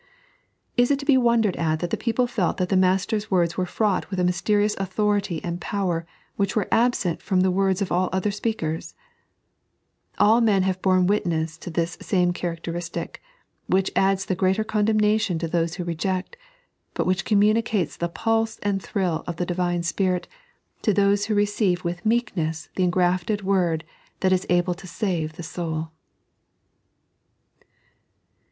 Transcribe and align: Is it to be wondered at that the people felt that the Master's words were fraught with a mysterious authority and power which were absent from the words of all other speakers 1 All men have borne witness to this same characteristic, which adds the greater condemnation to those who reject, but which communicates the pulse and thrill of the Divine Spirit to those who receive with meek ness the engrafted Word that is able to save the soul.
Is 0.77 0.89
it 0.89 0.97
to 0.97 1.05
be 1.05 1.15
wondered 1.15 1.55
at 1.57 1.79
that 1.79 1.91
the 1.91 1.95
people 1.95 2.25
felt 2.25 2.57
that 2.57 2.69
the 2.69 2.75
Master's 2.75 3.29
words 3.29 3.55
were 3.55 3.67
fraught 3.67 4.09
with 4.09 4.19
a 4.19 4.23
mysterious 4.23 4.75
authority 4.79 5.39
and 5.43 5.61
power 5.61 6.07
which 6.37 6.55
were 6.55 6.67
absent 6.71 7.21
from 7.21 7.41
the 7.41 7.51
words 7.51 7.83
of 7.83 7.91
all 7.91 8.09
other 8.11 8.31
speakers 8.31 8.95
1 10.17 10.27
All 10.27 10.41
men 10.41 10.63
have 10.63 10.81
borne 10.81 11.05
witness 11.05 11.55
to 11.59 11.69
this 11.69 11.99
same 12.01 12.33
characteristic, 12.33 13.21
which 13.67 13.91
adds 13.95 14.25
the 14.25 14.33
greater 14.33 14.63
condemnation 14.63 15.37
to 15.37 15.47
those 15.47 15.75
who 15.75 15.83
reject, 15.83 16.35
but 16.95 17.05
which 17.05 17.23
communicates 17.23 17.95
the 17.95 18.09
pulse 18.09 18.57
and 18.63 18.81
thrill 18.81 19.23
of 19.27 19.35
the 19.35 19.45
Divine 19.45 19.83
Spirit 19.83 20.27
to 20.81 20.93
those 20.95 21.27
who 21.27 21.35
receive 21.35 21.83
with 21.83 22.03
meek 22.07 22.35
ness 22.35 22.69
the 22.75 22.81
engrafted 22.81 23.43
Word 23.43 23.83
that 24.21 24.33
is 24.33 24.47
able 24.49 24.73
to 24.73 24.87
save 24.87 25.33
the 25.33 25.43
soul. 25.43 25.91